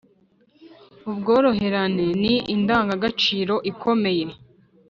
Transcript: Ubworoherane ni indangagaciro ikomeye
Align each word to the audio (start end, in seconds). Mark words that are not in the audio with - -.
Ubworoherane 1.09 2.05
ni 2.21 2.33
indangagaciro 2.55 3.55
ikomeye 3.71 4.25